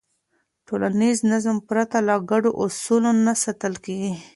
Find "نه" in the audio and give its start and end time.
3.25-3.33